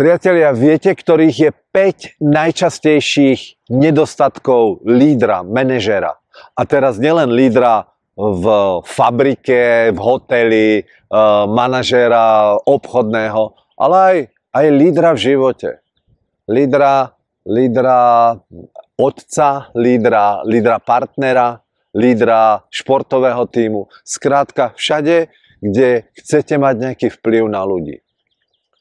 [0.00, 6.16] Priatelia, viete, ktorých je 5 najčastejších nedostatkov lídra, manažera.
[6.56, 7.84] A teraz nielen lídra
[8.16, 8.44] v
[8.80, 10.84] fabrike, v hoteli, eh,
[11.52, 14.16] manažera obchodného, ale aj,
[14.56, 15.84] aj lídra v živote.
[16.48, 17.12] Lídra,
[17.44, 18.00] lídra
[18.96, 21.60] otca, lídra, lídra partnera,
[21.92, 23.92] lídra športového týmu.
[24.08, 25.28] Skrátka všade,
[25.60, 28.00] kde chcete mať nejaký vplyv na ľudí.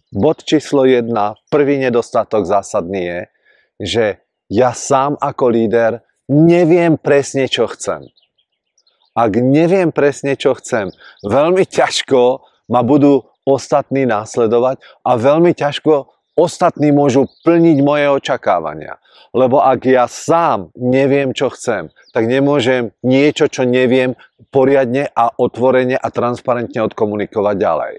[0.09, 3.21] Bod číslo jedna, prvý nedostatok zásadný je,
[3.77, 4.05] že
[4.49, 8.09] ja sám ako líder neviem presne, čo chcem.
[9.13, 10.89] Ak neviem presne, čo chcem,
[11.21, 12.41] veľmi ťažko
[12.73, 18.97] ma budú ostatní následovať a veľmi ťažko ostatní môžu plniť moje očakávania.
[19.29, 24.17] Lebo ak ja sám neviem, čo chcem, tak nemôžem niečo, čo neviem,
[24.49, 27.93] poriadne a otvorene a transparentne odkomunikovať ďalej.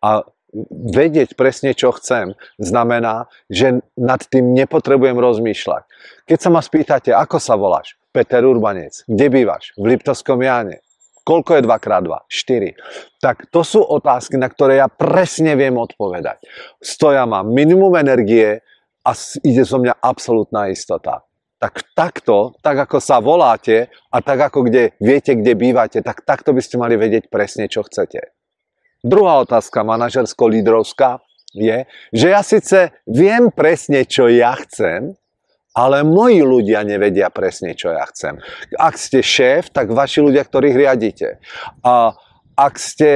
[0.00, 0.24] A
[0.72, 5.82] vedieť presne, čo chcem, znamená, že nad tým nepotrebujem rozmýšľať.
[6.24, 7.96] Keď sa ma spýtate, ako sa voláš?
[8.08, 9.04] Peter Urbanec.
[9.04, 9.76] Kde bývaš?
[9.76, 10.80] V Liptovskom Jáne.
[11.28, 12.12] Koľko je 2x2?
[12.24, 13.20] 4.
[13.20, 16.40] Tak to sú otázky, na ktoré ja presne viem odpovedať.
[16.80, 18.64] Stoja ma minimum energie
[19.04, 19.10] a
[19.44, 21.20] ide zo mňa absolútna istota.
[21.60, 26.56] Tak takto, tak ako sa voláte a tak ako kde viete, kde bývate, tak takto
[26.56, 28.37] by ste mali vedieť presne, čo chcete.
[29.04, 31.22] Druhá otázka manažersko-lídrovská
[31.54, 35.14] je, že ja síce viem presne, čo ja chcem,
[35.78, 38.42] ale moji ľudia nevedia presne, čo ja chcem.
[38.74, 41.38] Ak ste šéf, tak vaši ľudia, ktorých riadite.
[41.86, 42.18] A
[42.58, 43.12] ak, ste,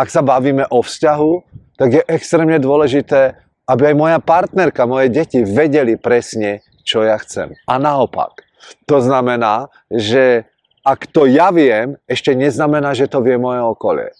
[0.00, 1.32] ak sa bavíme o vzťahu,
[1.76, 3.36] tak je extrémne dôležité,
[3.68, 7.52] aby aj moja partnerka, moje deti vedeli presne, čo ja chcem.
[7.68, 8.48] A naopak.
[8.88, 10.48] To znamená, že
[10.82, 14.10] ak to ja viem, ešte neznamená, že to vie moje okolie.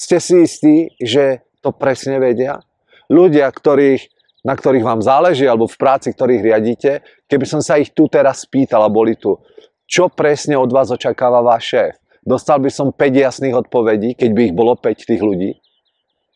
[0.00, 2.64] Ste si istí, že to presne vedia?
[3.12, 4.08] Ľudia, ktorých,
[4.48, 8.48] na ktorých vám záleží, alebo v práci, ktorých riadíte, keby som sa ich tu teraz
[8.48, 9.36] spýtal a boli tu,
[9.84, 11.92] čo presne od vás očakáva váš šéf?
[12.24, 15.52] Dostal by som 5 jasných odpovedí, keď by ich bolo 5 tých ľudí?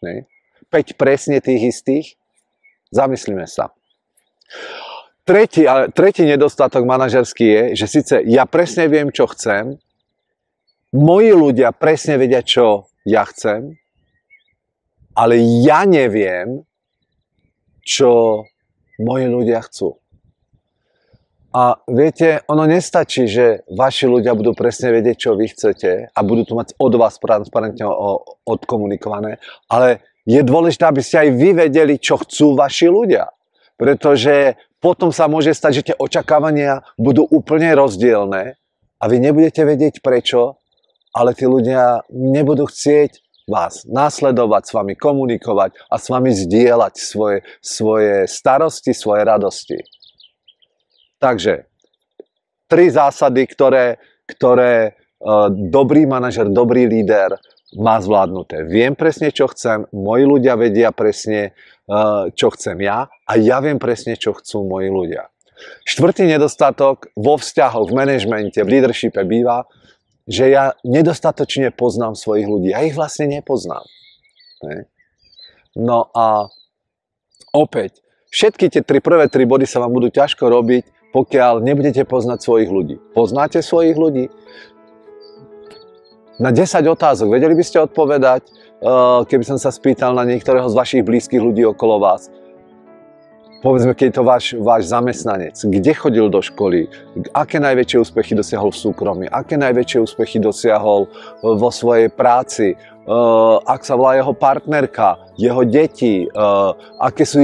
[0.05, 0.29] Ne?
[0.69, 2.07] 5 presne tých istých?
[2.93, 3.73] Zamyslíme sa.
[5.25, 9.81] Tretí, ale tretí nedostatok manažerský je, že síce ja presne viem, čo chcem,
[10.93, 13.77] moji ľudia presne vedia, čo ja chcem,
[15.15, 16.67] ale ja neviem,
[17.85, 18.43] čo
[18.99, 20.01] moji ľudia chcú.
[21.55, 26.43] A viete, ono nestačí, že vaši ľudia budú presne vedieť, čo vy chcete a budú
[26.43, 27.87] to mať od vás transparentne
[28.43, 29.39] odkomunikované,
[29.71, 33.31] ale je dôležité, aby ste aj vy vedeli, čo chcú vaši ľudia.
[33.79, 38.59] Pretože potom sa môže stať, že tie očakávania budú úplne rozdielne
[38.99, 40.59] a vy nebudete vedieť prečo
[41.15, 47.45] ale tí ľudia nebudú chcieť vás následovať, s vami komunikovať a s vami zdieľať svoje,
[47.61, 49.79] svoje starosti, svoje radosti.
[51.21, 51.69] Takže,
[52.67, 57.37] tri zásady, ktoré, ktoré uh, dobrý manažer, dobrý líder
[57.77, 58.65] má zvládnuté.
[58.65, 61.53] Viem presne, čo chcem, moji ľudia vedia presne,
[61.87, 65.29] uh, čo chcem ja a ja viem presne, čo chcú moji ľudia.
[65.85, 69.69] Štvrtý nedostatok vo vzťahoch, v manažmente, v leadershipe býva,
[70.25, 72.69] že ja nedostatočne poznám svojich ľudí.
[72.73, 73.85] Ja ich vlastne nepoznám.
[74.65, 74.89] Ne?
[75.77, 76.49] No a
[77.53, 78.01] opäť,
[78.33, 82.71] všetky tie tri, prvé tri body sa vám budú ťažko robiť, pokiaľ nebudete poznať svojich
[82.73, 82.97] ľudí.
[83.15, 84.27] Poznáte svojich ľudí?
[86.43, 90.75] Na 10 otázok vedeli by ste odpovedať, eh, keby som sa spýtal na niektorého z
[90.75, 92.27] vašich blízkych ľudí okolo vás
[93.65, 96.93] povedzme, keď je to váš, váš zamestnanec, kde chodil do školy,
[97.33, 103.57] aké najväčšie úspechy dosiahol v súkromí, aké najväčšie úspechy dosiahol e, vo svojej práci, uh,
[103.65, 107.41] ak sa volá jeho partnerka, jeho deti, uh, aké sú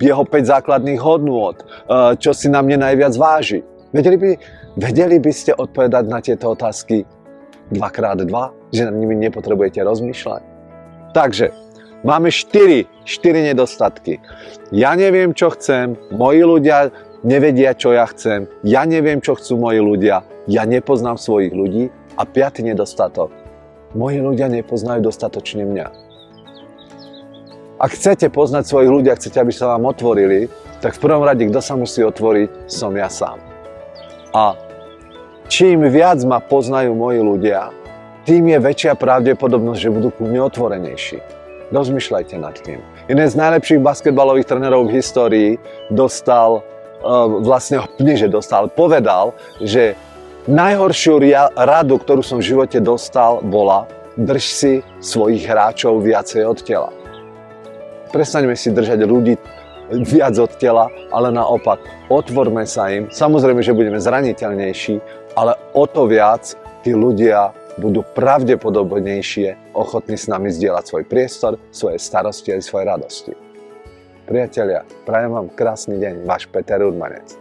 [0.00, 1.60] jeho 5 základných hodnôt,
[2.16, 3.60] čo si na mne najviac váži.
[3.92, 4.30] Vedeli by,
[4.76, 7.04] vedeli by ste odpovedať na tieto otázky
[7.72, 8.32] 2x2,
[8.72, 10.42] že nad nimi nepotrebujete rozmýšľať?
[11.16, 11.67] Takže,
[12.06, 14.22] Máme 4, 4 nedostatky.
[14.70, 16.94] Ja neviem, čo chcem, moji ľudia
[17.26, 22.22] nevedia, čo ja chcem, ja neviem, čo chcú moji ľudia, ja nepoznám svojich ľudí a
[22.22, 23.34] piatý nedostatok.
[23.98, 25.86] Moji ľudia nepoznajú dostatočne mňa.
[27.82, 30.46] Ak chcete poznať svojich ľudí, ak chcete, aby sa vám otvorili,
[30.78, 33.42] tak v prvom rade, kto sa musí otvoriť, som ja sám.
[34.30, 34.54] A
[35.50, 37.74] čím viac ma poznajú moji ľudia,
[38.22, 41.37] tým je väčšia pravdepodobnosť, že budú ku mne otvorenejší.
[41.68, 42.80] Rozmýšľajte nad tým.
[43.12, 45.50] Jeden z najlepších basketbalových trénerov v histórii
[45.92, 46.64] dostal,
[47.04, 49.92] uh, vlastne nie že dostal, povedal, že
[50.48, 51.20] najhoršiu
[51.52, 53.84] radu, ktorú som v živote dostal, bola
[54.16, 54.72] drž si
[55.04, 56.90] svojich hráčov viacej od tela.
[58.08, 59.36] Prestaňme si držať ľudí
[60.08, 63.12] viac od tela, ale naopak otvorme sa im.
[63.12, 65.00] Samozrejme, že budeme zraniteľnejší,
[65.36, 72.02] ale o to viac tí ľudia budú pravdepodobnejšie ochotní s nami zdieľať svoj priestor, svoje
[72.02, 73.32] starosti a svoje radosti.
[74.26, 77.38] Priatelia, prajem vám krásny deň, váš Peter Urmanec.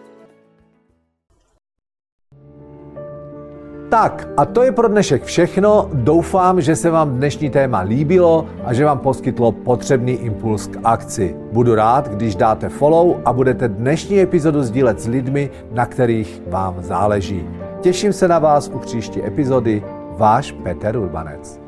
[3.89, 5.89] Tak a to je pro dnešek všechno.
[5.93, 11.35] Doufám, že se vám dnešní téma líbilo a že vám poskytlo potřebný impuls k akci.
[11.51, 16.83] Budu rád, když dáte follow a budete dnešní epizodu sdílet s lidmi, na kterých vám
[16.83, 17.47] záleží.
[17.81, 19.83] Těším se na vás u příští epizody.
[20.17, 21.66] Váš Peter Urbanec.